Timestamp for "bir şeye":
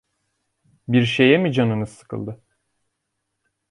0.87-1.37